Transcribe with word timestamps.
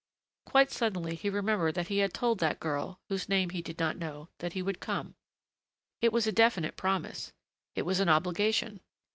Quite 0.47 0.71
suddenly 0.71 1.13
he 1.13 1.29
remembered 1.29 1.75
that 1.75 1.89
he 1.89 1.99
had 1.99 2.11
told 2.11 2.39
that 2.39 2.59
girl, 2.59 2.99
whose 3.09 3.29
name 3.29 3.51
he 3.51 3.61
did 3.61 3.77
not 3.77 3.99
know, 3.99 4.29
that 4.39 4.53
he 4.53 4.63
would 4.63 4.79
come. 4.79 5.13
It 6.01 6.11
was 6.11 6.25
a 6.25 6.31
definite 6.31 6.75
promise. 6.75 7.31
It 7.75 7.83
was 7.83 7.99
an 7.99 8.09
obligation. 8.09 8.79